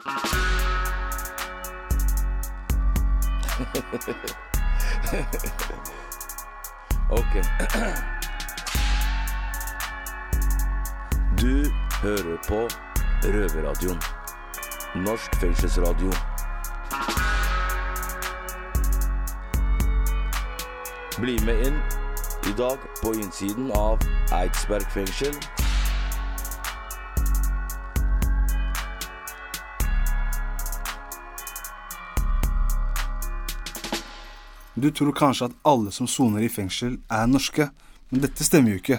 [7.10, 7.34] ok.
[11.40, 12.68] Du hører på
[13.24, 14.00] Røverradioen.
[14.94, 16.12] Norsk fengselsradio.
[21.20, 21.76] Bli med inn
[22.48, 23.98] i dag på innsiden av
[24.32, 25.59] Eidsberg fengsel.
[34.80, 37.66] Du tror kanskje at alle som soner i fengsel, er norske,
[38.08, 38.96] men dette stemmer jo ikke.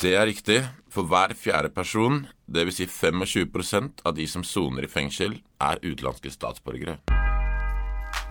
[0.00, 0.62] Det er riktig.
[0.92, 2.78] For hver fjerde person, dvs.
[2.78, 6.96] Si 25% av de som soner i fengsel, er utenlandske statsborgere.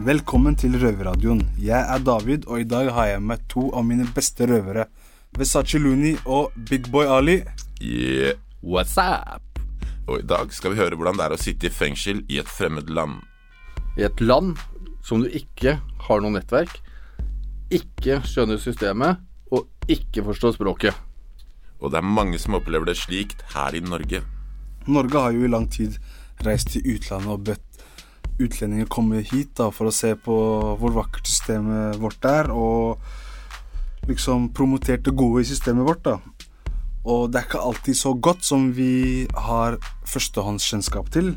[0.01, 1.43] Velkommen til Røverradioen.
[1.61, 4.87] Jeg er David, og i dag har jeg med to av mine beste røvere.
[5.37, 7.43] Versace Looney og Big Boy Ali.
[7.77, 8.41] Yeah.
[8.63, 9.45] What's up?
[10.07, 12.49] Og i dag skal vi høre hvordan det er å sitte i fengsel i et
[12.49, 13.21] fremmed land.
[13.99, 14.57] I et land
[15.05, 16.79] som du ikke har noe nettverk,
[17.71, 19.21] ikke skjønner systemet
[19.51, 20.95] og ikke forstår språket.
[21.81, 24.21] Og det er mange som opplever det slikt her i Norge.
[24.87, 25.97] Norge har jo i lang tid
[26.45, 27.67] reist til utlandet og bedt
[28.41, 30.35] utlendinger komme hit da, for å se på
[30.79, 33.01] hvor vakkert systemet vårt er, og
[34.09, 36.03] liksom promotert det gode i systemet vårt.
[36.05, 36.17] da.
[37.05, 39.77] Og det er ikke alltid så godt som vi har
[40.09, 41.33] førstehåndskjennskap til.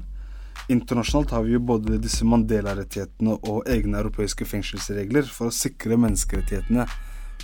[0.69, 6.87] Internasjonalt har vi jo både disse Mandela-rettighetene og egne europeiske fengselsregler for å sikre menneskerettighetene.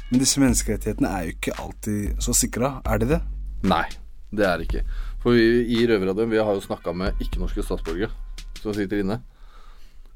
[0.09, 3.21] Men disse menneskerettighetene er jo ikke alltid så sikra, er de det?
[3.69, 3.85] Nei,
[4.33, 4.85] det er det ikke.
[5.21, 8.09] For vi, i Røverradioen vi har jo snakka med ikke-norske statsborgere
[8.63, 9.21] som sitter inne.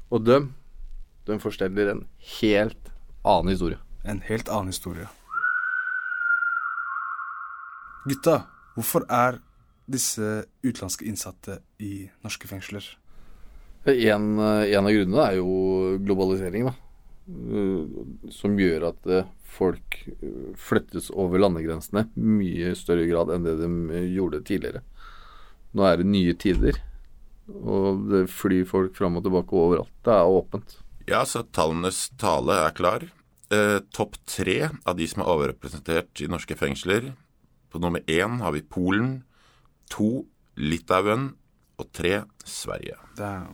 [0.09, 0.49] Og dem,
[1.29, 2.03] de forteller en
[2.39, 2.89] helt
[3.21, 3.77] annen historie.
[4.01, 5.05] En helt annen historie.
[8.09, 9.43] Gutta, hvorfor er
[9.87, 12.85] disse utenlandske innsatte i norske fengsler?
[13.85, 16.73] En, en av grunnene er jo globalisering, da.
[17.25, 23.55] Eh, Som gjør at eh, folk eh, flyttes over landegrensene mye større grad enn det
[23.61, 24.81] de gjorde tidligere.
[25.75, 26.77] Nå er det nye tider,
[27.61, 29.93] og det flyr folk fram og tilbake overalt.
[30.05, 30.77] Det er åpent.
[31.09, 33.05] Ja, så tallenes tale er klar.
[33.53, 37.11] Eh, Topp tre av de som er overrepresentert i norske fengsler.
[37.69, 39.19] På nummer én har vi Polen,
[39.91, 40.25] to
[40.57, 41.33] Litauen
[41.81, 42.97] og tre Sverige.
[43.17, 43.47] Det er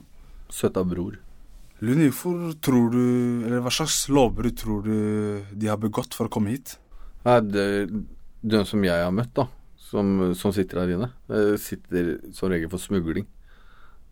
[0.51, 1.15] Søta bror.
[1.81, 3.01] Luni, hvorfor tror du
[3.47, 4.97] Eller hva slags lovbrudd tror du
[5.57, 6.75] de har begått for å komme hit?
[7.25, 7.65] Nei, det,
[8.41, 9.47] den som jeg har møtt, da,
[9.81, 13.27] som, som sitter her inne, eh, sitter som regel for smugling.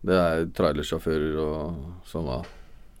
[0.06, 2.40] Det er trailersjåfører og sånne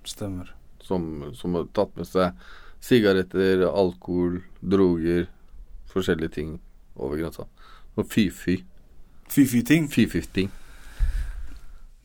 [0.04, 0.50] Stemmer.
[0.84, 2.36] som, som har tatt med seg
[2.80, 5.28] sigaretter, alkohol, droger,
[5.92, 6.54] forskjellige ting
[6.96, 7.46] over grensa.
[7.96, 8.60] Og fy-fy.
[9.30, 9.84] Fy-fy-ting.
[9.86, 10.48] Fy-fy-ting.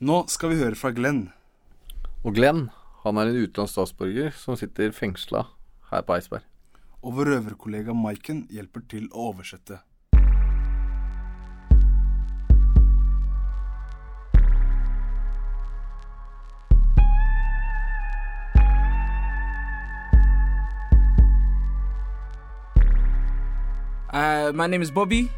[0.06, 1.32] Nå skal vi høre fra Glenn.
[2.22, 2.68] Og Glenn,
[3.02, 5.48] han er en utenlandsk statsborger som sitter fengsla
[5.90, 6.46] her på Eidsberg.
[7.02, 9.82] Og vår røverkollega Maiken hjelper til å oversette.
[24.14, 25.32] Uh, my name is Bobby.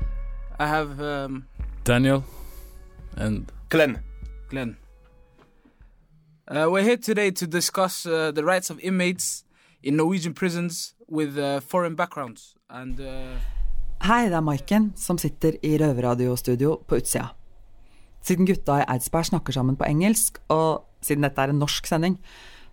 [0.60, 1.46] I have um,
[1.88, 2.24] Daniel
[3.16, 4.00] and Glenn.
[4.50, 4.76] Glenn.
[6.52, 9.46] Uh, we're here today to discuss uh, the rights of inmates
[9.84, 12.56] in Norwegian prisons with uh, foreign backgrounds.
[12.70, 13.40] And uh,
[14.04, 17.32] Hei, det er Maiken som sitter i røverradiostudio på utsida.
[18.22, 22.20] Siden gutta i Eidsberg snakker sammen på engelsk, og siden dette er en norsk sending,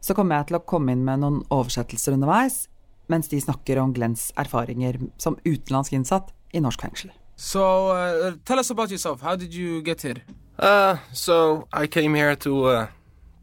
[0.03, 2.65] så kommer jeg til å komme inn med noen oversettelser underveis,
[3.07, 7.15] mens de snakker om Glenns erfaringer som utenlandsk innsatt i norsk fengsel.
[7.37, 9.21] So, uh, tell us about yourself.
[9.21, 10.22] How did you get here?
[10.59, 12.87] Uh, so I came here to uh,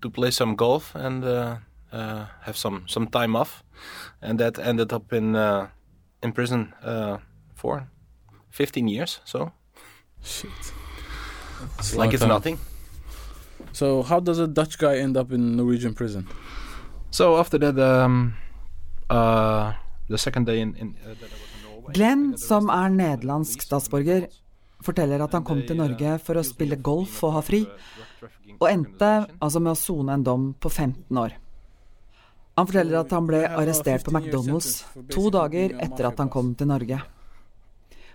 [0.02, 1.58] to play some golf and uh,
[1.92, 3.64] uh, have some some time off,
[4.22, 5.68] and that ended up in uh,
[6.24, 7.18] in prison uh,
[7.56, 7.88] for
[8.50, 9.20] 15 years.
[9.26, 9.52] So
[10.24, 10.52] shit.
[11.80, 12.60] it's like it's nothing.
[13.74, 16.28] So how does a Dutch guy end up in Norwegian prison?
[17.12, 18.36] So after that, um,
[19.10, 19.74] uh,
[20.08, 20.96] the second day in, in
[21.90, 24.28] Glenn, som er nederlandsk statsborger,
[24.86, 27.64] forteller at han kom til Norge for å spille golf og ha fri,
[28.60, 31.38] og endte altså med å sone en dom på 15 år.
[32.60, 36.70] Han forteller at han ble arrestert på McDonald's to dager etter at han kom til
[36.70, 37.00] Norge.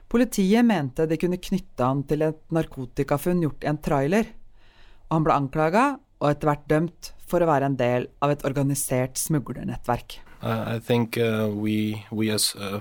[0.07, 4.29] Politiet mente de kunne knytte han til et narkotikafunn gjort i en trailer,
[5.09, 5.87] og han ble anklaga
[6.21, 10.21] og etter hvert dømt for å være en del av et organisert smuglernettverk.
[10.43, 12.79] Uh, I think uh, we we uh,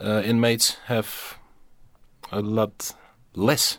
[0.00, 1.08] uh, inmates have
[2.30, 2.94] a lot
[3.34, 3.78] less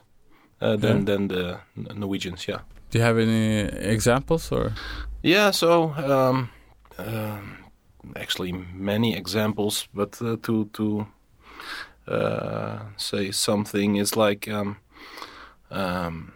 [0.61, 1.05] uh, than Yeah.
[1.05, 1.57] than the
[1.95, 2.47] Norwegians.
[2.47, 2.59] Yeah.
[2.91, 3.61] Do you have any
[3.93, 4.71] examples or?
[5.23, 6.49] Yeah, so um,
[6.97, 7.57] um
[8.15, 11.05] actually many examples, but uh, to to
[12.07, 14.75] uh, say something is like um,
[15.71, 16.33] um,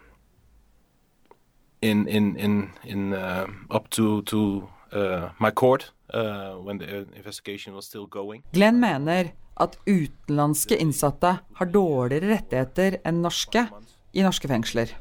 [1.82, 7.76] in in in in uh, up to to uh, my court uh, when the investigation
[7.76, 8.44] was still going.
[8.54, 13.68] Glenn mener at utenlandske innsatte har dårligere rettigheter enn norske
[14.14, 14.94] i norske fengsler.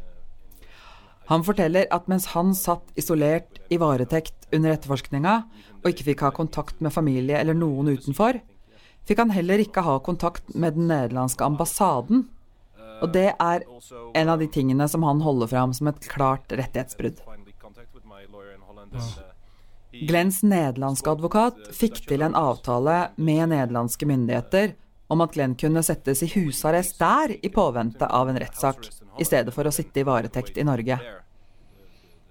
[1.27, 5.41] Han forteller at mens han satt isolert i varetekt under etterforskninga
[5.83, 8.39] og ikke fikk ha kontakt med familie eller noen utenfor,
[9.07, 12.29] fikk han heller ikke ha kontakt med den nederlandske ambassaden.
[13.03, 13.65] Og det er
[14.17, 17.19] en av de tingene som han holder fram som et klart rettighetsbrudd.
[17.27, 17.53] Finally
[19.95, 24.75] Glenns nederlandske advokat fikk til en avtale med nederlandske myndigheter
[25.13, 28.89] om at Glenn kunne settes i husarrest der i påvente av en rettssak,
[29.19, 30.99] i stedet for å sitte i varetekt i Norge.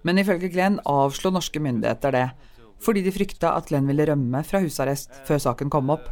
[0.05, 2.27] Men ifølge Glenn avslo norske myndigheter det,
[2.83, 6.11] fordi de frykta at Glenn ville rømme fra husarrest før saken kom opp.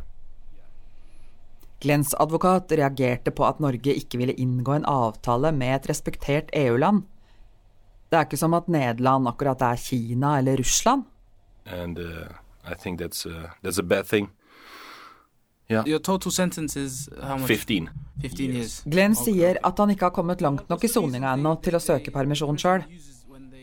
[1.83, 7.03] Glenns advokat reagerte på at Norge ikke ville inngå en avtale med et respektert EU-land.
[8.07, 11.03] Det er ikke som at Nederland akkurat er Kina eller Russland.
[11.65, 12.27] And uh,
[12.65, 14.29] I think that's uh, that's a bad thing.
[15.69, 17.47] Yeah, Your total sentence is how much?
[17.47, 17.89] fifteen.
[18.21, 18.83] 15 years.
[18.85, 22.11] Glenn sier at han ikke har kommet langt nok i soninga ennå til å søke
[22.13, 22.83] permisjon sjøl.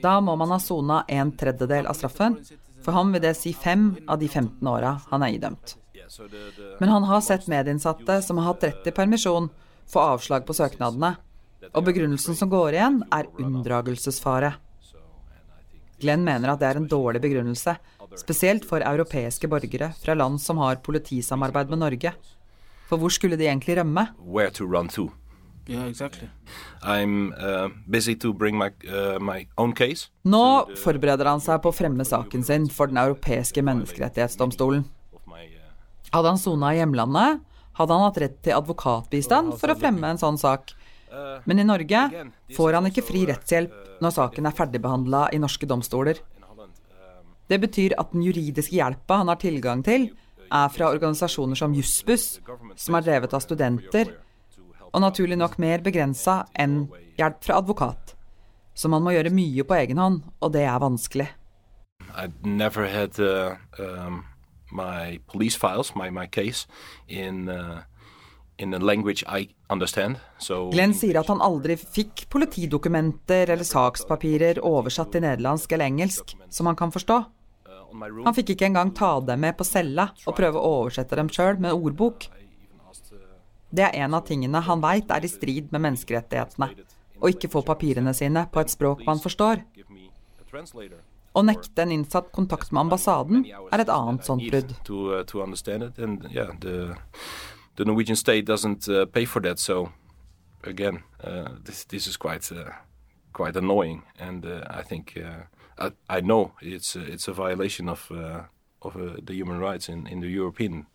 [0.03, 2.39] Da må man ha sona en tredjedel av straffen.
[2.83, 5.77] For ham vil det si fem av de 15 åra han er idømt.
[6.81, 9.51] Men han har sett medinnsatte som har hatt rett til permisjon,
[9.87, 11.13] få avslag på søknadene.
[11.77, 14.55] Og begrunnelsen som går igjen, er unndragelsesfare.
[16.01, 17.77] Glenn mener at det er en dårlig begrunnelse,
[18.19, 22.15] spesielt for europeiske borgere fra land som har politisamarbeid med Norge.
[22.91, 24.09] For hvor skulle de egentlig rømme?
[24.19, 25.11] Where to run to?
[25.69, 26.29] Yeah, exactly.
[26.83, 30.09] I'm uh, busy to bring my uh, my own case.
[30.25, 30.43] Nå
[30.83, 34.83] forbereder han seg på å fremme saken sin for Den europeiske menneskerettighetsdomstolen.
[36.11, 37.39] Hadde han sona i hjemlandet,
[37.79, 40.73] hadde han hatt rett til advokatbistand for å fremme en sånn sak.
[41.45, 42.01] Men i Norge
[42.57, 46.21] får han ikke fri rettshjelp når saken er ferdigbehandla i norske domstoler.
[47.51, 50.11] Det betyr at den juridiske hjelpa han har tilgang til,
[50.51, 52.39] er fra organisasjoner som Jussbuss,
[52.79, 54.15] som er drevet av studenter,
[54.91, 56.85] og naturlig nok mer begrensa enn
[57.19, 58.15] hjelp fra advokat.
[58.75, 61.29] Så man må gjøre mye på egen hånd, og det er vanskelig.
[62.11, 64.25] I never had uh, um,
[64.73, 66.67] my police files, my my case,
[67.09, 67.83] in uh,
[70.73, 76.69] Glenn sier at han aldri fikk politidokumenter eller sakspapirer oversatt til nederlandsk eller engelsk som
[76.71, 77.19] han kan forstå.
[77.71, 81.33] uh, Han fikk ikke engang ta dem med på cella og prøve å oversette dem
[81.33, 82.29] sjøl med ordbok.
[83.71, 86.73] Det er en av tingene han veit er i strid med menneskerettighetene.
[87.21, 89.63] Å ikke få papirene sine på et språk man forstår.
[91.31, 94.73] Å nekte en innsatt kontakt med ambassaden er et annet sånt brudd.
[97.77, 99.59] The Norwegian state doesn't uh, pay for that.
[99.59, 99.93] So
[100.65, 102.73] again, uh, this this is quite uh,
[103.33, 105.45] quite annoying, and uh, I think uh,
[105.79, 108.11] I I know it's uh, it's a violation of
[108.83, 108.95] of
[109.27, 110.87] the human rights in in the European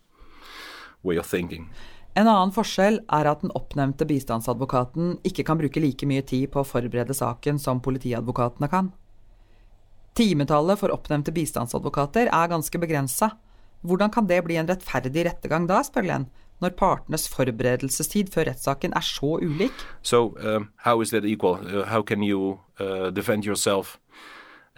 [1.02, 1.68] way of thinking.
[2.16, 6.62] En annen forskjell er at den oppnevnte bistandsadvokaten ikke kan bruke like mye tid på
[6.62, 8.88] å forberede saken som politiadvokatene kan.
[10.16, 13.34] Timetallet for oppnevnte bistandsadvokater er ganske begrensa.
[13.86, 16.26] Hvordan kan det bli en rettferdig rettergang da, spør Glenn,
[16.60, 19.84] når partenes forberedelsestid før rettssaken er så ulik?
[20.02, 21.60] So um, how is that equal?
[21.62, 23.98] Uh, how can you uh, defend yourself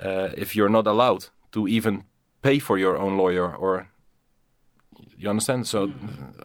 [0.04, 2.02] uh, if you're not allowed to even
[2.42, 3.54] pay for your own lawyer?
[3.54, 3.88] Or
[5.16, 5.66] you understand?
[5.66, 5.92] So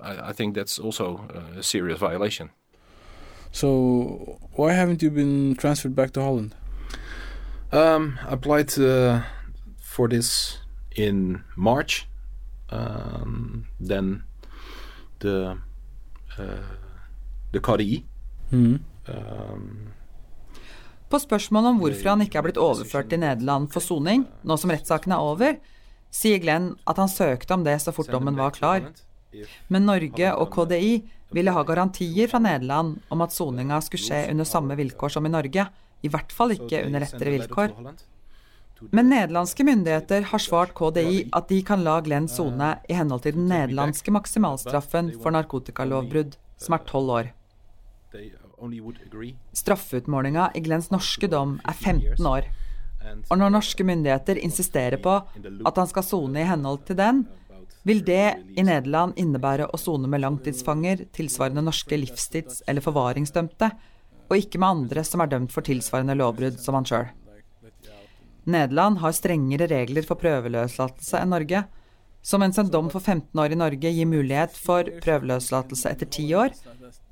[0.02, 2.50] I, I think that's also uh, a serious violation.
[3.52, 6.56] So why haven't you been transferred back to Holland?
[7.72, 9.22] Um, I applied uh,
[9.82, 10.60] for this
[10.96, 12.08] in March.
[12.74, 14.24] Um, then
[15.20, 15.58] the
[16.40, 16.72] uh,
[17.54, 18.04] the KDI.
[18.52, 18.80] Mm.
[19.08, 19.92] Um,
[21.10, 24.72] På spørsmål om hvorfor han ikke er blitt overført til Nederland for soning, nå som
[24.74, 25.60] rettssaken er over,
[26.14, 28.88] sier Glenn at han søkte om det så fort dommen var klar.
[29.70, 30.96] Men Norge og KDI
[31.34, 35.34] ville ha garantier fra Nederland om at soninga skulle skje under samme vilkår som i
[35.34, 35.68] Norge,
[36.02, 37.78] i hvert fall ikke under lettere vilkår.
[38.92, 43.38] Men nederlandske myndigheter har svart KDI at de kan la Glenn sone i henhold til
[43.38, 47.32] den nederlandske maksimalstraffen for narkotikalovbrudd, som er tolv år.
[49.54, 52.50] Straffeutmålinga i Glenns norske dom er 15 år.
[53.30, 57.26] Og når norske myndigheter insisterer på at han skal sone i henhold til den,
[57.84, 63.70] vil det i Nederland innebære å sone med langtidsfanger tilsvarende norske livstids- eller forvaringsdømte,
[64.30, 67.12] og ikke med andre som er dømt for tilsvarende lovbrudd som han sjøl.
[68.46, 71.64] Nederland har strengere regler for prøveløslatelse enn Norge,
[72.24, 76.34] så mens en dom for 15 år i Norge gir mulighet for prøveløslatelse etter 10
[76.40, 76.54] år,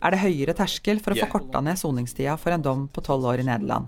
[0.02, 3.26] er det høyere terskel for å få korta ned soningstida for en dom på 12
[3.34, 3.88] år i Nederland.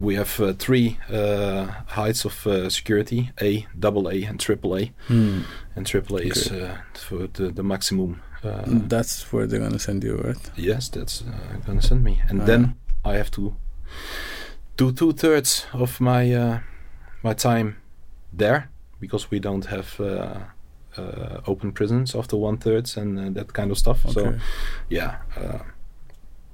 [0.00, 4.90] We have uh, three uh, heights of uh, security: A, double A, and triple A.
[5.08, 8.20] And triple A is uh, for the, the maximum.
[8.42, 10.50] Uh, That's where they're gonna send you, right?
[10.56, 12.44] Yes, that's uh, gonna send me, and Ah.
[12.44, 12.74] then
[13.04, 13.54] I have to
[14.76, 16.58] do two thirds of my uh,
[17.24, 17.74] my time
[18.38, 18.68] there
[19.00, 20.38] because we don't have uh,
[20.96, 24.04] uh, open prisons after one thirds and uh, that kind of stuff.
[24.10, 24.34] So
[24.90, 25.58] yeah, uh,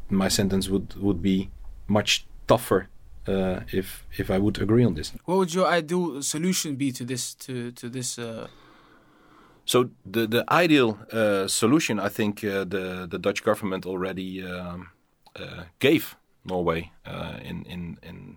[0.09, 1.51] my sentence would would be
[1.87, 2.89] much tougher
[3.29, 5.13] uh, if if I would agree on this.
[5.25, 7.35] What would your ideal solution be to this?
[7.47, 8.19] To to this?
[8.19, 8.47] Uh,
[9.65, 14.89] So the the ideal uh, solution, I think, uh, the the Dutch government already um,
[15.39, 18.37] uh, gave Norway uh, in in in.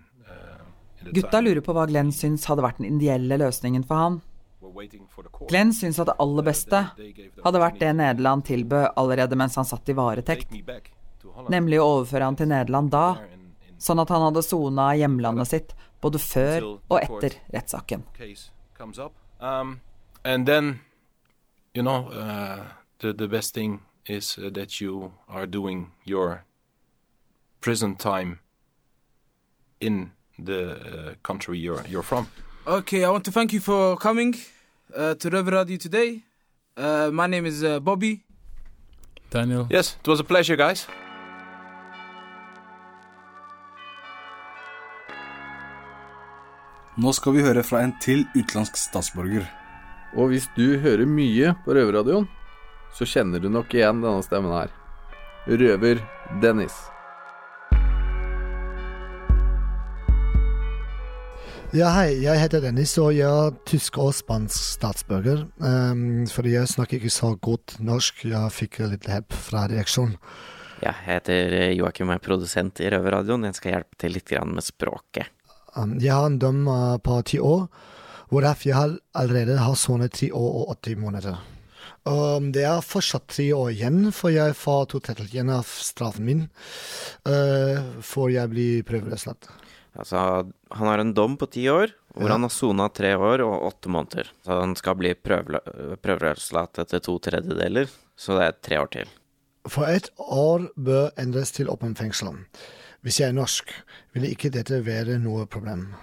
[1.12, 4.20] Gutta lurer på hva Glenn syns hadde vært den ideelle løsningen for han.
[5.48, 6.80] Glenn syns at det aller beste
[7.44, 10.54] hadde vært det Nederland tilbød allerede mens han satt i varetekt,
[11.52, 13.06] nemlig å overføre han til Nederland da,
[13.78, 18.04] sånn at han hadde sona hjemlandet sitt både før og etter rettssaken.
[19.40, 19.80] Um,
[21.74, 22.64] you know, uh,
[22.98, 26.44] the the best thing is uh, that you are doing your
[27.60, 28.38] prison time
[29.80, 32.26] in the uh, country you're you're from.
[32.66, 34.34] okay, I want to thank you for coming
[34.96, 36.22] uh, to Røver Radio today.
[36.76, 38.24] Uh, my name is uh, Bobby.
[39.30, 39.66] Daniel.
[39.70, 40.86] Yes, it was a pleasure, guys.
[46.96, 49.48] Nå skal vi høre fra en til utenlandsk statsborger.
[50.14, 52.28] Og hvis du hører mye på Røverradioen,
[52.94, 54.70] så kjenner du nok igjen denne stemmen her.
[55.50, 56.04] Røver
[61.74, 62.20] Ja, hei.
[62.22, 65.40] Jeg heter Dennis, og jeg er tysk og spansk statsborger.
[65.58, 68.20] Um, fordi jeg snakker ikke så godt norsk.
[68.30, 70.12] Jeg fikk litt hjelp fra reaksjon.
[70.84, 73.48] Jeg heter eh, Joakim og er produsent i Røverradioen.
[73.48, 75.32] Jeg skal hjelpe til litt grann med språket.
[75.74, 77.66] Um, jeg har en dom uh, på ti år,
[78.30, 81.42] hvorav jeg allerede har sonet ti år og 80 måneder.
[82.06, 86.46] Um, det er fortsatt tre år igjen, for jeg får to tredjedeler av straffen min
[87.26, 89.50] uh, før jeg blir prøveløslatt.
[89.94, 90.18] Altså,
[90.74, 92.32] han har en dom på ti år, hvor Ja.
[92.34, 94.26] han har sona tre år og åtte måneder.
[94.44, 95.60] Så han skal bli prøvelø
[96.02, 97.86] prøveløslatt etter to tredjedeler,
[98.16, 99.08] så det er tre år til.
[99.68, 102.34] For et år bør endres til åpen fengsel.
[103.04, 103.70] Hvis jeg er norsk,
[104.14, 105.94] vil ikke dette være noe problem.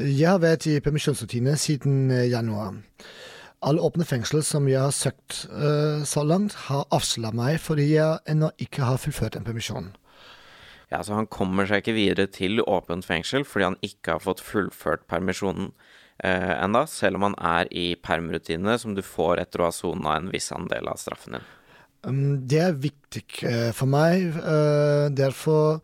[0.00, 2.74] Jeg har vært i permisjonsrutine siden eh, januar.
[3.62, 8.18] Alle åpne fengsler som jeg har søkt eh, så langt, har avslått meg fordi jeg
[8.26, 9.92] ennå ikke har fullført en permisjon.
[10.92, 14.42] Ja, så han kommer seg ikke videre til åpent fengsel fordi han ikke har fått
[14.44, 15.70] fullført permisjonen
[16.20, 20.18] eh, enda, selv om han er i permrutine som du får etter å ha sona
[20.18, 21.50] en viss andel av straffen din.
[22.02, 24.34] Um, det er viktig eh, for meg.
[24.36, 25.80] eh, derfor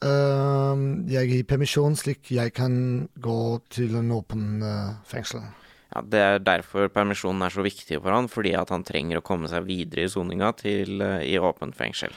[0.00, 3.40] eh, jeg gir permisjon, slik jeg kan gå
[3.74, 4.62] til en åpen
[5.08, 5.44] fengsel.
[5.92, 9.26] Ja, Det er derfor permisjonen er så viktig for han, fordi at han trenger å
[9.26, 12.14] komme seg videre i soninga til i åpent fengsel.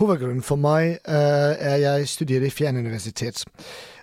[0.00, 3.44] Hovedgrunnen for meg er er jeg studerer i Fjernuniversitet.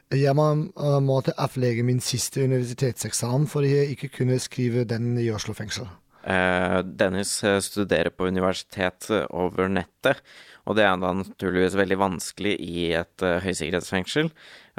[0.09, 5.29] Jeg må, eh, måtte avlegge min siste universitetseksamen fordi jeg ikke kunne skrive den i
[5.29, 5.85] Oslo fengsel.
[6.25, 10.19] Eh, Dennis eh, studerer på universitet eh, over nettet,
[10.65, 14.31] og det er da naturligvis veldig vanskelig i et eh, høysikkerhetsfengsel,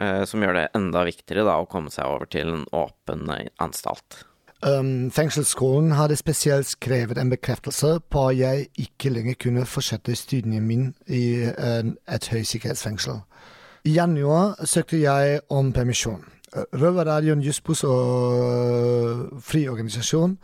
[0.03, 3.49] eh, som gjør det enda viktigere da å komme seg over til en åpen eh,
[3.63, 4.25] anstalt.
[4.67, 10.61] Um, fengselsskolen hadde spesielt skrevet en bekreftelse på at jeg ikke lenger kunne fortsette studiene
[10.61, 13.23] mine i en, et høysikkerhetsfengsel.
[13.85, 16.25] I januar søkte jeg om permisjon.
[16.53, 20.39] Røverradioen Jussbuss og Friorganisasjon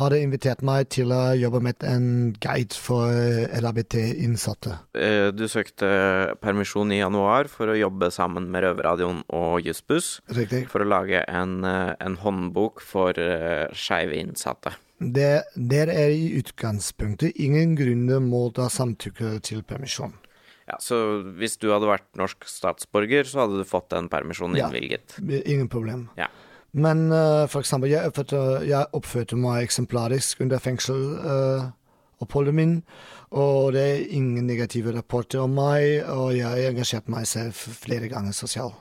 [0.00, 2.06] hadde invitert meg til å jobbe med en
[2.42, 3.12] guide for
[3.60, 4.78] LHBT-innsatte.
[4.96, 10.20] Eh, Du søkte permisjon i januar for å jobbe sammen med Røverradioen og Jussbuss
[10.72, 14.74] for å lage en, eh, en håndbok for uh, skeive innsatte.
[15.02, 20.14] Det, der er i utgangspunktet ingen grunner mot å samtykke til permisjon.
[20.68, 20.96] Ja, Så
[21.36, 25.18] hvis du hadde vært norsk statsborger, så hadde du fått den permisjonen innvilget?
[25.18, 25.42] Ja.
[25.44, 26.08] Ingen problem.
[26.16, 26.28] Ja.
[26.72, 32.78] Men uh, for eksempel, jeg oppførte, jeg oppførte meg eksemplarisk under fengseloppholdet min,
[33.32, 38.32] og det er ingen negative rapporter om meg, og jeg engasjerte meg selv flere ganger
[38.36, 38.78] sosialt.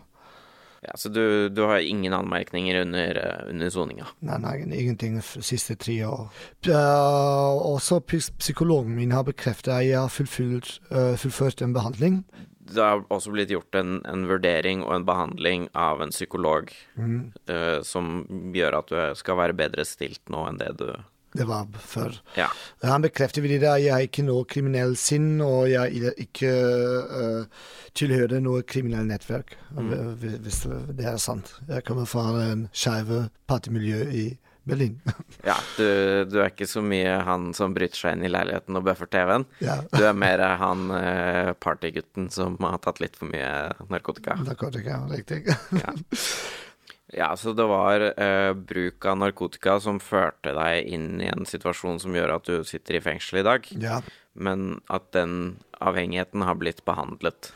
[0.82, 4.08] Ja, Så du, du har ingen anmerkninger under, eh, under soninga?
[4.26, 6.32] Nei, nei, ingenting de siste tre år.
[6.66, 8.00] Uh, også
[8.40, 12.24] psykologen min har bekreftet at jeg har fullført, uh, fullført en behandling.
[12.76, 17.22] Det har også blitt gjort en, en vurdering og en behandling av en psykolog mm.
[17.52, 18.26] uh, som
[18.56, 20.90] gjør at du skal være bedre stilt nå enn det du
[21.32, 22.18] Det var før.
[22.36, 22.50] Ja.
[22.84, 26.52] Han bekrefter videre at jeg har ikke noe kriminell sinn, og jeg ikke
[27.08, 30.18] uh, tilhører noe kriminelt nettverk, Mm.
[30.44, 31.54] hvis det er sant.
[31.70, 34.26] Jeg kommer fra en skeive partimiljø i
[34.72, 34.98] Berlin.
[35.42, 35.86] Ja, du,
[36.30, 39.48] du er ikke så mye han som bryter seg inn i leiligheten og bøffer TV-en.
[39.64, 39.80] Ja.
[39.96, 44.38] Du er mer han eh, partygutten som har tatt litt for mye narkotika.
[44.46, 45.44] Narkotika, riktig.
[45.82, 45.96] Ja.
[47.12, 52.00] Ja, så det var uh, bruk av narkotika som førte deg inn i en situasjon
[52.00, 53.98] som gjør at du sitter i fengsel i dag, Ja.
[54.34, 57.50] men at den avhengigheten har blitt behandlet.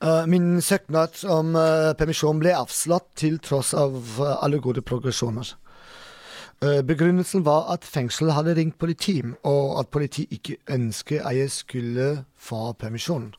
[0.00, 4.00] Uh, min søknad om uh, permisjon ble avslått til tross av
[4.40, 5.52] alle gode progresjoner.
[6.62, 11.50] Uh, begrunnelsen var at fengselet hadde ringt politi, og at politiet ikke ønsket at jeg
[11.50, 13.32] skulle få permisjon.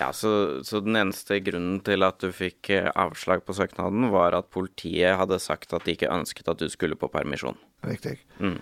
[0.00, 4.36] Ja, så, så den eneste grunnen til at du fikk eh, avslag på søknaden, var
[4.36, 7.58] at politiet hadde sagt at de ikke ønsket at du skulle på permisjon.
[7.84, 8.16] Riktig.
[8.40, 8.56] Mm.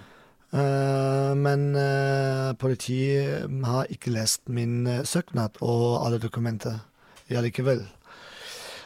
[0.50, 6.80] Uh, men uh, politiet har ikke lest min uh, søknad og alle dokumenter
[7.30, 7.84] allikevel.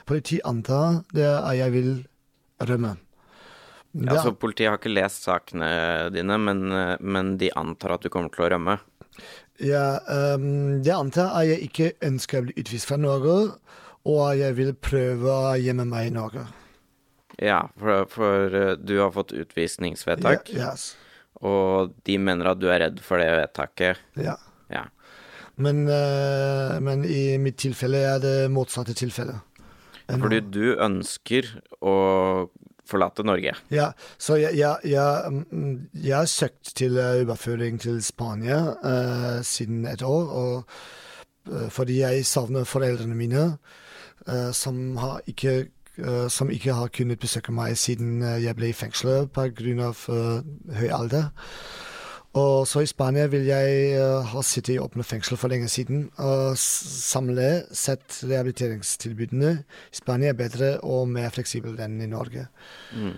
[0.05, 1.91] Politiet antar det at jeg vil
[2.61, 2.99] rømme.
[3.95, 5.69] Ja, Altså, så Politiet har ikke lest sakene
[6.11, 8.79] dine, men, eh, men de antar at du kommer til å rømme.
[9.63, 10.01] Ja,
[10.35, 13.37] um, det antar at jeg ikke ønsker å bli utvist fra Norge,
[14.05, 16.43] og at jeg vil prøve å gjemme meg i Norge.
[17.39, 20.97] Ja, for, for eh, du har fått utvisningsvedtak, Ja, yes.
[21.39, 24.03] og de mener at du er redd for det vedtaket.
[24.19, 24.35] Ja.
[24.75, 24.89] Ja.
[25.55, 29.39] Men, uh, men i mitt tilfelle er det motsatte tilfelle.
[30.11, 31.47] Fordi du ønsker
[31.81, 31.95] å
[32.89, 33.55] forlate Norge.
[33.73, 39.87] Ja, så jeg, jeg, jeg, mm, jeg har søkt til overføring til Spania uh, siden
[39.87, 40.65] et år, og,
[41.51, 43.47] uh, fordi jeg savner foreldrene mine,
[44.29, 45.65] uh, som, har ikke,
[46.29, 49.93] som ikke har kunnet besøke meg siden jeg ble i fengsel pga.
[50.09, 50.41] Uh,
[50.75, 51.29] høy alder.
[52.35, 56.09] Og så i Spania vil jeg uh, ha sittet i åpne fengsel for lenge siden.
[56.19, 62.49] Og samle sett rehabiliteringstilbudene i Spania er bedre og mer fleksible enn i Norge.
[62.97, 63.15] Mm.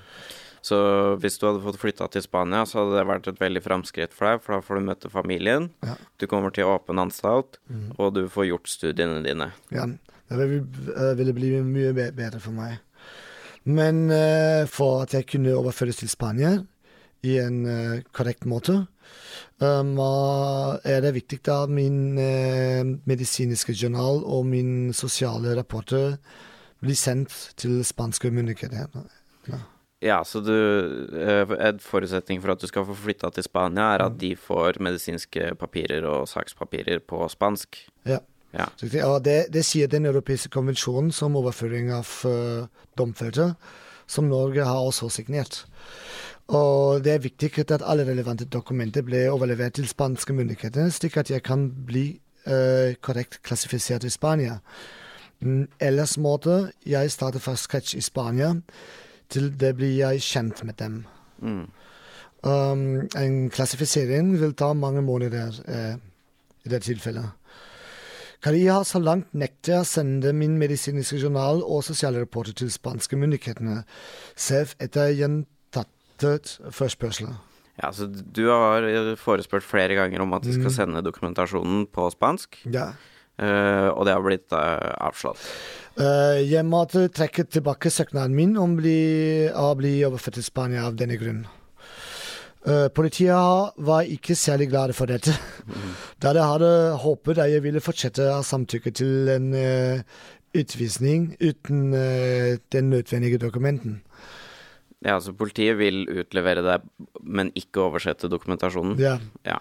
[0.66, 0.76] Så
[1.22, 4.26] hvis du hadde fått flytta til Spania, så hadde det vært et veldig framskritt for
[4.28, 5.94] deg, for da får du møte familien, Ja.
[6.18, 7.92] du kommer til åpen anstalt, Mm.
[7.98, 9.52] og du får gjort studiene dine.
[9.70, 12.80] Ja, det ville, eh, bli mye bedre for meg.
[13.64, 16.66] Men uh, for at jeg kunne overføres til Spania
[17.22, 18.86] i en eh, korrekt måte,
[19.62, 19.94] um,
[20.84, 26.16] er det viktig at min eh, medisinske journal og min sosiale rapporter
[26.82, 28.88] blir sendt til spanske myndigheter.
[29.48, 29.62] Ja.
[30.04, 34.04] Ja, så du eh, En forutsetning for at du skal få flytta til Spania, er
[34.04, 37.80] at de får medisinske papirer og sakspapirer på spansk.
[38.04, 38.20] Ja.
[38.56, 38.68] Ja.
[39.20, 43.54] Det, det sier den europeiske konvensjonen som overføring av uh, domfelte,
[44.06, 45.64] som Norge har også signert.
[46.46, 51.30] Og det er viktig at alle relevante dokumenter blir overlevert til spanske myndigheter, slik at
[51.30, 54.60] jeg kan bli uh, korrekt klassifisert i Spania.
[55.40, 58.54] Mm, Ellers måtte jeg starte fra scratch i Spania,
[59.28, 61.04] til det blir jeg kjent med dem.
[61.38, 61.66] Mm.
[62.46, 65.98] Um, en klassifisering vil ta mange måneder uh,
[66.64, 67.26] i det tilfellet.
[68.42, 73.16] Kari har så langt nektet å sende min medisinske journal og sosiale rapporter til spanske
[73.18, 73.82] myndighetene,
[74.36, 75.55] selv etter gjentatte
[76.22, 77.34] forespørsler.
[77.82, 78.86] Ja, så du har
[79.20, 80.76] forespurt flere ganger om at de skal Mm.
[80.78, 82.92] sende dokumentasjonen på spansk, Ja.
[83.36, 85.36] Uh, og det har blitt uh, avslått.
[86.00, 90.96] Uh, jeg måtte trekke tilbake søknaden min om bli, å bli overført til Spania av
[90.96, 91.46] denne grunn.
[92.66, 95.30] Politiet var ikke særlig glade for dette,
[96.18, 99.52] da de hadde håpet at jeg ville fortsette å samtykke til en
[100.56, 101.92] utvisning uten
[102.72, 104.00] den nødvendige dokumenten.
[105.06, 106.86] Ja, så politiet vil utlevere deg,
[107.22, 108.96] men ikke oversette dokumentasjonen?
[109.00, 109.16] Ja.
[109.46, 109.60] Ja.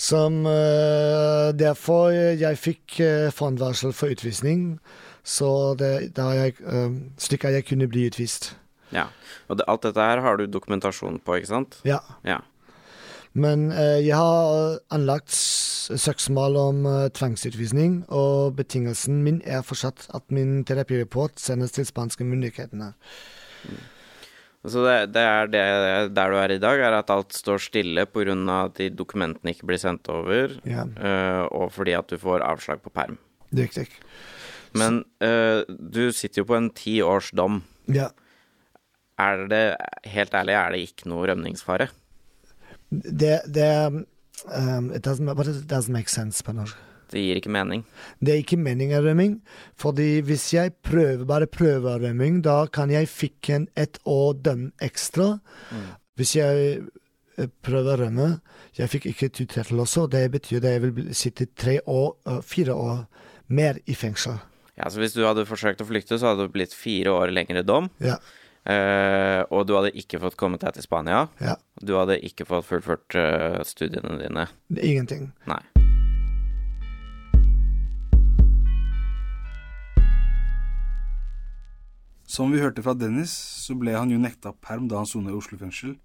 [0.00, 4.78] Som uh, derfor jeg fikk uh, forhåndsvarsel for utvisning,
[5.20, 8.54] så det, da jeg, uh, slik at jeg kunne bli utvist.
[8.96, 9.10] ja.
[9.50, 11.80] Og det, alt dette her har du dokumentasjon på, ikke sant?
[11.84, 11.98] Ja.
[12.24, 12.38] Ja.
[13.34, 15.34] Men uh, jeg har anlagt
[15.98, 22.24] søksmål om eh, tvangsutvisning, og betingelsen min er fortsatt at min terapireport sendes til spanske
[22.24, 22.92] myndighetene.
[24.68, 25.60] Så det, det er det
[26.12, 28.34] der du er i dag, er at alt står stille pga.
[28.66, 30.84] at de dokumentene ikke blir sendt over, Ja.
[30.84, 33.16] uh, og fordi at du får avslag på perm.
[33.56, 33.88] Riktig.
[34.74, 37.62] Men uh, du sitter jo på en ti års dom.
[37.88, 38.10] Ja.
[39.18, 41.88] Er det, helt ærlig, er det ikke noe rømningsfare?
[42.90, 43.66] Det, det
[44.44, 46.76] um, it, doesn't, but it doesn't make sense på norsk.
[47.10, 47.84] Det gir ikke mening.
[48.22, 49.36] Det er ikke meningen rømming,
[49.78, 54.68] fordi hvis jeg prøver, bare prøver rømming, da kan jeg fikk en ett år døm
[54.82, 55.32] ekstra.
[55.70, 55.88] Mm.
[56.20, 56.68] Hvis jeg
[57.36, 58.28] eh, prøver å rømme,
[58.78, 63.02] jeg fikk ikke tillatelse, det betyr at jeg vil sitte tre år, eh, fire år
[63.50, 64.38] mer i fengsel.
[64.78, 67.64] Ja, så Hvis du hadde forsøkt å flykte, så hadde det blitt fire år lengre
[67.66, 67.90] dom.
[68.00, 68.16] Ja.
[68.60, 71.24] Uh, og du hadde ikke fått kommet deg til Spania.
[71.40, 71.56] Ja.
[71.80, 74.46] Du hadde ikke fått fullført uh, studiene dine.
[74.76, 75.30] Ingenting.
[75.48, 75.60] Nei.
[82.30, 85.34] Som vi hørte fra Dennis, så ble han jo nekta perm da han sona i
[85.34, 85.96] Oslo fengsel.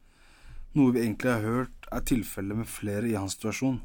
[0.73, 3.77] Noe vi egentlig har hørt er tilfellet med flere i hans situasjon.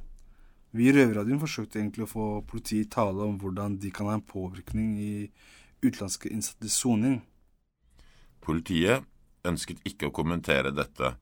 [0.72, 4.14] Vi i Røverradioen forsøkte egentlig å få politiet i tale om hvordan de kan ha
[4.16, 5.10] en påvirkning i
[5.82, 7.18] utenlandske innsattes soning.
[8.40, 9.04] Politiet
[9.44, 11.12] ønsket ikke å kommentere dette.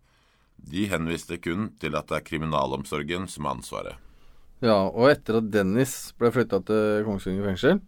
[0.55, 3.99] De henviste kun til at det er kriminalomsorgen som har ansvaret.
[4.63, 7.83] Ja, og etter at Dennis ble flytta til Kongsvinger fengsel,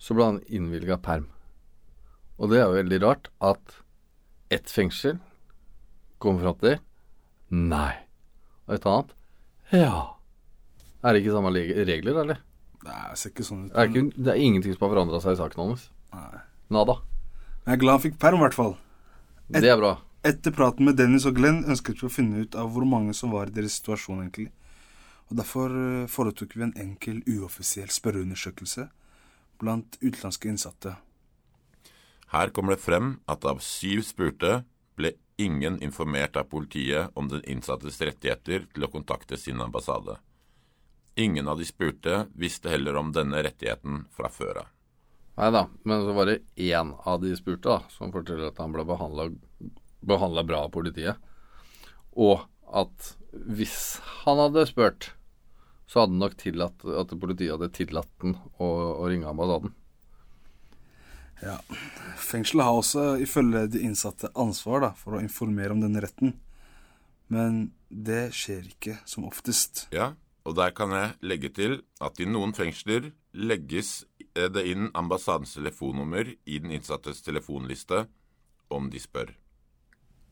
[0.00, 1.28] så ble han innvilga perm.
[2.42, 3.76] Og det er jo veldig rart at
[4.52, 5.20] ett fengsel
[6.22, 6.78] kommer fram til
[7.52, 7.92] nei,
[8.66, 9.14] og et annet
[9.72, 10.18] ja.
[11.00, 12.40] Er det ikke samme regler, eller?
[12.84, 13.76] Nei, det ser ikke sånn ut.
[13.78, 15.86] Er det, ikke, det er ingenting som har forandra seg i saken hans?
[16.12, 16.42] Nei.
[16.76, 16.98] Nada.
[17.62, 18.74] Jeg er glad han fikk perm, i hvert fall.
[19.52, 19.94] Det er bra.
[20.28, 23.32] Etter praten med Dennis og Glenn ønsket vi å finne ut av hvor mange som
[23.34, 24.50] var i deres situasjon, egentlig.
[25.30, 28.86] Og Derfor eh, foretok vi en enkel, uoffisiell spørreundersøkelse
[29.62, 30.94] blant utenlandske innsatte.
[32.32, 34.62] Her kommer det frem at av syv spurte
[34.96, 40.16] ble ingen informert av politiet om den innsattes rettigheter til å kontakte sin ambassade.
[41.20, 44.70] Ingen av de spurte visste heller om denne rettigheten fra før av.
[45.36, 48.72] Nei da, men så var det én av de spurte da, som forteller at han
[48.72, 51.20] ble behandla bra av politiet.
[52.16, 52.40] Og
[52.72, 55.12] at hvis han hadde spurt,
[55.84, 58.68] så hadde nok tillatt at politiet hadde tillatt den å,
[59.04, 59.76] å ringe ambassaden.
[62.32, 66.32] Fengselet har også, ifølge de innsatte, ansvar da, for å informere om denne retten.
[67.32, 69.86] Men det skjer ikke som oftest.
[69.92, 70.14] Ja,
[70.48, 76.32] og der kan jeg legge til at i noen fengsler legges det inn ambassadens telefonnummer
[76.32, 78.06] i den innsattes telefonliste
[78.72, 79.34] om de spør.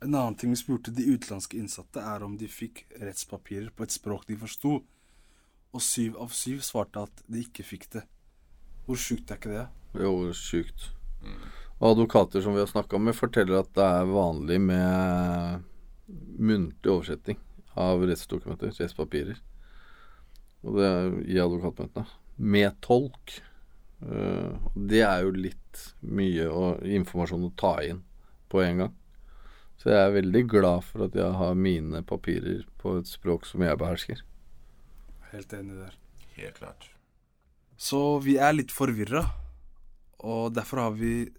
[0.00, 3.92] En annen ting vi spurte de utenlandske innsatte, er om de fikk rettspapirer på et
[3.92, 4.78] språk de forsto.
[5.70, 8.06] Og syv av syv svarte at de ikke fikk det.
[8.88, 9.66] Hvor sjukt er ikke det?
[10.00, 10.88] Jo, sjukt.
[11.80, 15.62] Og advokater som vi har snakka med, forteller at det er vanlig med
[16.40, 17.38] muntlig oversetting
[17.80, 19.38] av rettsdokumenter, rettspapirer.
[20.60, 22.04] Og det er i advokatmøtene.
[22.36, 23.40] Med tolk.
[24.04, 28.02] Eh, Det er jo litt mye å, informasjon å ta inn
[28.52, 28.94] på en gang.
[29.80, 33.64] Så jeg er veldig glad for at jeg har mine papirer på et språk som
[33.64, 34.20] jeg behersker.
[35.32, 35.94] Helt enig der.
[36.36, 36.90] Helt klart.
[37.80, 39.24] Så vi er litt forvirra,
[40.20, 41.30] og derfor har vi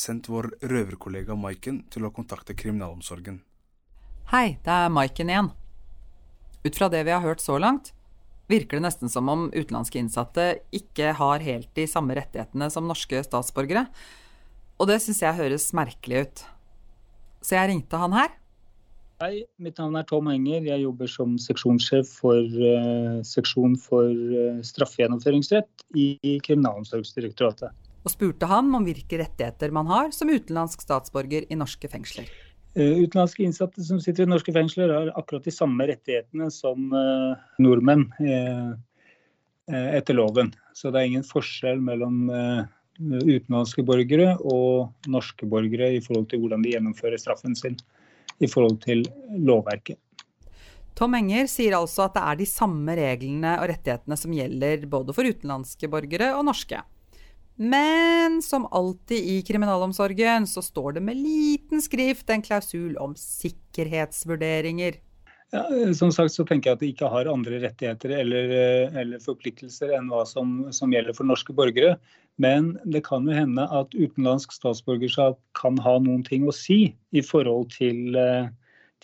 [0.00, 3.42] sendt vår røverkollega Maiken til å kontakte kriminalomsorgen.
[4.32, 5.50] Hei, det er Maiken igjen.
[6.64, 7.92] Ut fra det vi har hørt så langt,
[8.50, 13.22] virker det nesten som om utenlandske innsatte ikke har helt de samme rettighetene som norske
[13.26, 13.86] statsborgere.
[14.80, 16.44] Og det syns jeg høres merkelig ut.
[17.44, 18.32] Så jeg ringte han her.
[19.20, 20.64] Hei, mitt navn er Tom Enger.
[20.64, 27.89] Jeg jobber som seksjonssjef for uh, seksjon for uh, straffegjennomføringsrett i Kriminalomsorgsdirektoratet.
[28.00, 32.30] Og spurte ham om hvilke rettigheter man har som utenlandsk statsborger i norske fengsler.
[32.78, 37.48] Eh, utenlandske innsatte som sitter i norske fengsler, har akkurat de samme rettighetene som eh,
[37.58, 38.70] nordmenn eh,
[39.98, 40.52] etter loven.
[40.74, 42.30] Så det er ingen forskjell mellom
[43.00, 47.76] utenlandske borgere og norske borgere i forhold til hvordan de gjennomfører straffen sin
[48.42, 50.00] i forhold til lovverket.
[50.98, 55.14] Tom Enger sier altså at det er de samme reglene og rettighetene som gjelder både
[55.16, 56.82] for utenlandske borgere og norske.
[57.60, 64.96] Men som alltid i kriminalomsorgen så står det med liten skrift en klausul om sikkerhetsvurderinger.
[65.52, 69.20] Ja, som sagt så tenker jeg at de ikke har andre rettigheter eller, eh, eller
[69.20, 71.98] forpliktelser enn hva som, som gjelder for norske borgere.
[72.40, 77.24] Men det kan jo hende at utenlandsk statsborgerskap kan ha noen ting å si i
[77.26, 78.48] forhold til, eh,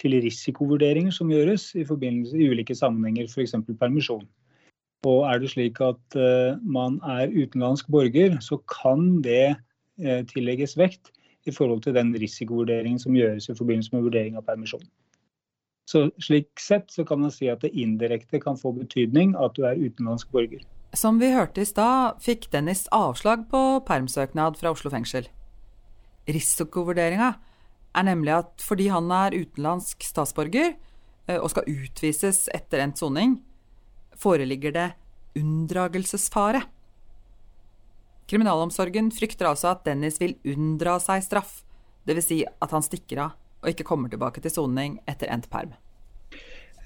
[0.01, 3.59] til risikovurderinger som gjøres i, i ulike sammenhenger, f.eks.
[3.77, 4.25] permisjon.
[5.07, 10.77] Og er det slik at uh, man er utenlandsk borger, så kan det uh, tillegges
[10.79, 11.13] vekt
[11.47, 14.83] i forhold til den risikovurderingen som gjøres i forbindelse med vurdering av permisjon.
[15.87, 19.63] Så slik sett så kan man si at det indirekte kan få betydning at du
[19.69, 20.65] er utenlandsk borger.
[20.97, 25.29] Som vi hørte i stad, fikk Dennis avslag på permsøknad fra Oslo fengsel.
[26.27, 27.35] Risikovurderinga
[27.97, 33.39] er nemlig at fordi han er utenlandsk statsborger eh, og skal utvises etter endt soning,
[34.21, 34.89] foreligger det
[35.37, 36.63] unndragelsesfare.
[38.27, 41.61] Kriminalomsorgen frykter altså at Dennis vil unndra seg straff,
[42.09, 42.27] dvs.
[42.27, 43.35] Si at han stikker av
[43.67, 45.75] og ikke kommer tilbake til soning etter endt perm.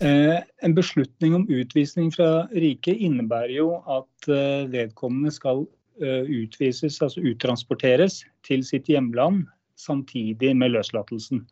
[0.00, 5.66] Eh, en beslutning om utvisning fra riket innebærer jo at eh, vedkommende skal
[6.00, 9.44] eh, utvises, altså uttransporteres, til sitt hjemland
[9.76, 11.44] samtidig med løslatelsen.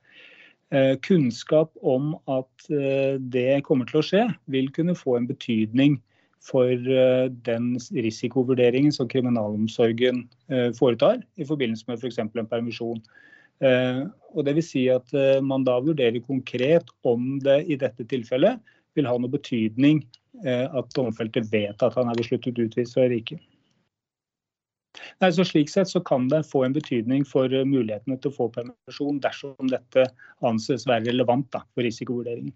[1.01, 2.67] Kunnskap om at
[3.33, 5.95] det kommer til å skje, vil kunne få en betydning
[6.45, 6.69] for
[7.47, 10.27] den risikovurderingen som kriminalomsorgen
[10.77, 12.21] foretar i forbindelse med f.eks.
[12.21, 13.01] en permisjon.
[13.59, 14.05] Eh,
[14.39, 18.61] og det vil si at eh, man da vurderer konkret om det i dette tilfellet
[18.95, 20.05] vil ha noe betydning
[20.45, 23.43] eh, at domfelte vet at han er besluttet utvist fra riket.
[25.23, 28.49] Nei, så Slik sett så kan det få en betydning for mulighetene til å få
[28.55, 30.09] permisjon dersom dette
[30.47, 32.55] anses være relevant da, for risikovurderingen.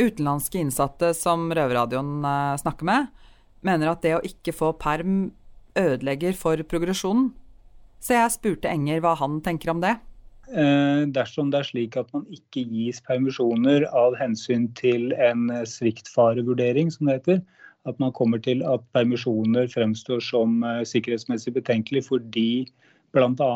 [0.00, 2.24] Utenlandske innsatte som Røverradioen
[2.62, 3.10] snakker med,
[3.62, 5.26] mener at det å ikke få perm
[5.78, 7.30] ødelegger for progresjonen.
[8.02, 9.94] Så jeg spurte Enger hva han tenker om det.
[10.50, 16.90] Eh, dersom det er slik at man ikke gis permisjoner av hensyn til en sviktfarevurdering,
[16.90, 17.42] som det heter,
[17.88, 22.66] at man kommer til at permisjoner fremstår som eh, sikkerhetsmessig betenkelig fordi
[23.12, 23.50] bl.a.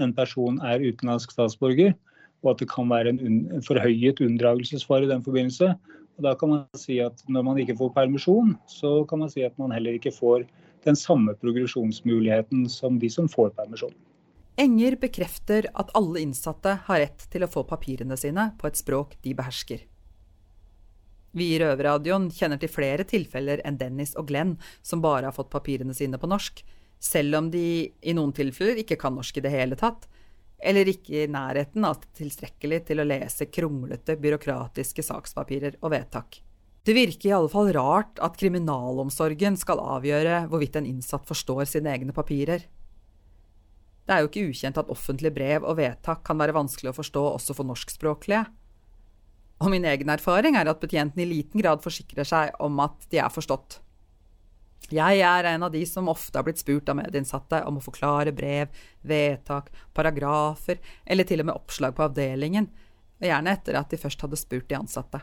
[0.00, 1.92] en person er utenlandsk statsborger,
[2.42, 5.74] og at det kan være en forhøyet unndragelsesfare i den forbindelse.
[6.16, 9.42] Og da kan man si at Når man ikke får permisjon, så kan man si
[9.42, 10.46] at man heller ikke får
[10.84, 13.94] den samme progresjonsmuligheten som de som får permisjon.
[14.58, 19.16] Enger bekrefter at alle innsatte har rett til å få papirene sine på et språk
[19.24, 19.86] de behersker.
[21.32, 25.52] Vi i Røverradioen kjenner til flere tilfeller enn Dennis og Glenn som bare har fått
[25.52, 26.60] papirene sine på norsk,
[27.02, 30.06] selv om de i noen tilfeller ikke kan norsk i det hele tatt,
[30.62, 36.38] eller ikke i nærheten av tilstrekkelig til å lese kronglete byråkratiske sakspapirer og vedtak.
[36.82, 41.90] Det virker i alle fall rart at kriminalomsorgen skal avgjøre hvorvidt en innsatt forstår sine
[41.94, 42.64] egne papirer.
[44.02, 47.22] Det er jo ikke ukjent at offentlige brev og vedtak kan være vanskelig å forstå
[47.36, 48.44] også for norskspråklige.
[49.62, 53.20] Og min egen erfaring er at betjentene i liten grad forsikrer seg om at de
[53.22, 53.78] er forstått.
[54.92, 58.34] Jeg er en av de som ofte har blitt spurt av medinnsatte om å forklare
[58.36, 58.72] brev,
[59.06, 62.66] vedtak, paragrafer eller til og med oppslag på avdelingen,
[63.22, 65.22] gjerne etter at de først hadde spurt de ansatte.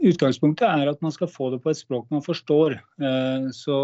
[0.00, 2.74] Utgangspunktet er at man skal få det på et språk man forstår.
[3.00, 3.76] Eh, så,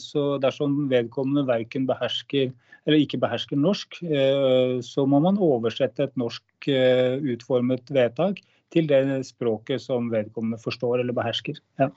[0.00, 2.54] så dersom vedkommende verken behersker
[2.84, 8.40] eller ikke behersker norsk, eh, så må man oversette et norsk eh, utformet vedtak
[8.72, 11.58] til det språket som vedkommende forstår eller behersker.
[11.80, 11.90] Ja.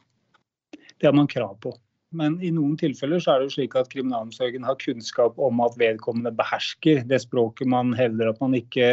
[0.98, 1.74] Det har man krav på.
[2.16, 5.76] Men i noen tilfeller så er det jo slik at kriminalomsorgen har kunnskap om at
[5.80, 8.88] vedkommende behersker det språket man hevder at man ikke,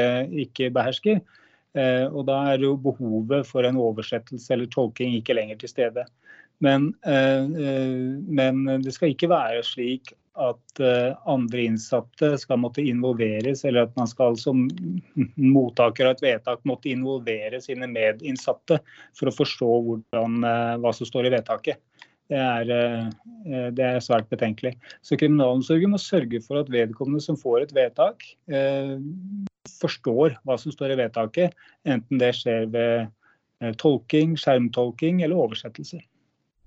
[0.44, 1.22] ikke behersker.
[1.78, 6.04] Eh, og da er jo behovet for en oversettelse eller tolking ikke lenger til stede.
[6.62, 10.80] Men, eh, eh, men det skal ikke være slik at
[11.30, 14.64] andre innsatte skal måtte involveres, eller at man skal som
[15.38, 18.80] mottaker av et vedtak måtte involvere sine medinnsatte
[19.14, 20.40] for å forstå hvordan,
[20.82, 21.78] hva som står i vedtaket.
[22.32, 22.74] Det er,
[23.76, 24.74] det er, svært betenkelig.
[25.06, 28.26] Så Kriminalomsorgen må sørge for at vedkommende som får et vedtak,
[29.80, 31.54] forstår hva som står i vedtaket,
[31.88, 36.04] enten det skjer ved eh, tolking, skjermtolking eller oversettelser.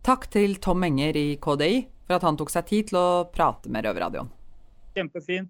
[0.08, 3.68] Takk til Tom Enger i KDI for at han tok seg tid til å prate
[3.68, 4.30] med Røverradioen.
[4.96, 5.50] Kjempefint.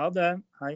[0.00, 0.28] Ha det.
[0.56, 0.70] Hei.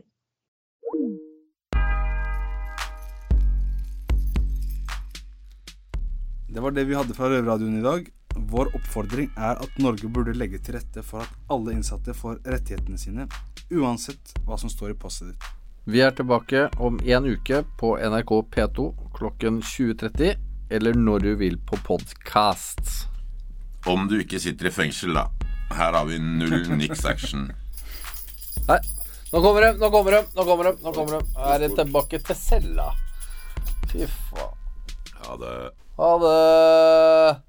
[6.53, 8.11] Det var det vi hadde fra Røverradioen i dag.
[8.53, 13.01] Vår oppfordring er at Norge burde legge til rette for at alle innsatte får rettighetene
[13.01, 13.25] sine,
[13.73, 15.49] uansett hva som står i passet ditt.
[15.89, 20.37] Vi er tilbake om en uke på NRK P2 klokken 20.30,
[20.71, 23.09] eller når du vil på podkast.
[23.87, 25.27] Om du ikke sitter i fengsel, da.
[25.73, 27.49] Her har vi null niks action.
[28.69, 28.79] Nei,
[29.33, 30.77] nå kommer de, nå kommer de, nå kommer de.
[30.85, 31.35] Nå kommer de.
[31.37, 32.89] Her Er det tilbake til cella?
[33.89, 34.57] Fy faen.
[35.25, 35.57] Ha det.
[35.99, 37.43] Ha det.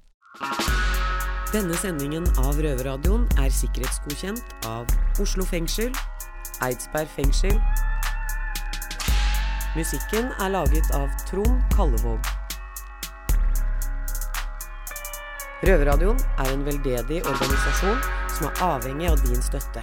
[1.49, 4.85] Denne sendingen av Røverradioen er sikkerhetsgodkjent av
[5.21, 5.89] Oslo fengsel,
[6.61, 7.55] Eidsberg fengsel
[9.77, 12.29] Musikken er laget av Trond Kallevåg.
[15.59, 17.97] Røverradioen er en veldedig organisasjon
[18.31, 19.81] som er avhengig av din støtte.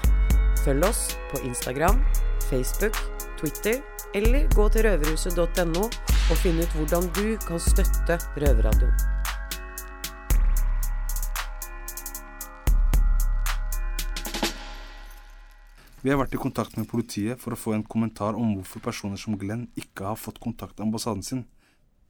[0.65, 1.99] Følg oss på Instagram,
[2.47, 2.97] Facebook,
[3.37, 3.83] Twitter
[4.17, 8.97] eller gå til røverhuset.no og finn ut hvordan du kan støtte Røverradioen.
[16.01, 19.21] Vi har vært i kontakt med politiet for å få en kommentar om hvorfor personer
[19.21, 21.47] som Glenn ikke har fått kontakt med ambassaden sin.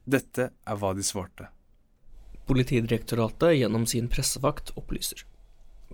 [0.07, 1.51] Dette er hva de svarte.
[2.47, 5.25] Politidirektoratet gjennom sin pressevakt opplyser.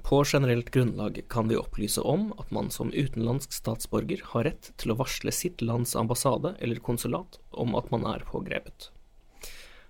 [0.04, 4.94] På generelt grunnlag kan vi opplyse om at man som utenlandsk statsborger har rett til
[4.94, 8.92] å varsle sitt lands ambassade eller konsulat om at man er pågrepet.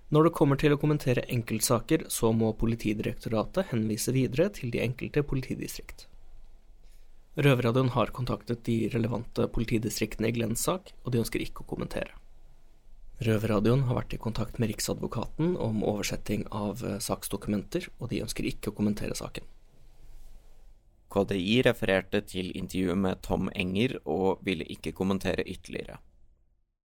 [0.08, 5.24] Når det kommer til å kommentere enkeltsaker, så må Politidirektoratet henvise videre til de enkelte
[5.26, 6.06] politidistrikt.
[7.34, 12.14] Røverradioen har kontaktet de relevante politidistriktene i Glenns sak, og de ønsker ikke å kommentere.
[13.22, 18.48] Røverradioen har vært i kontakt med Riksadvokaten om oversetting av eh, saksdokumenter, og de ønsker
[18.48, 19.46] ikke å kommentere saken.
[21.14, 26.00] KDI refererte til intervjuet med Tom Enger og ville ikke kommentere ytterligere.